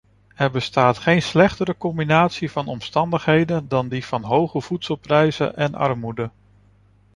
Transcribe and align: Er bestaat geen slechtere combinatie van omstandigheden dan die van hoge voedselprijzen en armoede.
Er 0.35 0.51
bestaat 0.51 0.97
geen 0.97 1.21
slechtere 1.21 1.77
combinatie 1.77 2.51
van 2.51 2.67
omstandigheden 2.67 3.67
dan 3.67 3.89
die 3.89 4.05
van 4.05 4.23
hoge 4.23 4.61
voedselprijzen 4.61 5.55
en 5.55 5.75
armoede. 5.75 6.29